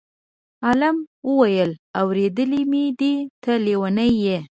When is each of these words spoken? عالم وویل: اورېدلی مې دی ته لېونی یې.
عالم 0.65 0.97
وویل: 1.29 1.71
اورېدلی 1.99 2.61
مې 2.71 2.83
دی 2.99 3.13
ته 3.43 3.51
لېونی 3.65 4.11
یې. 4.23 4.37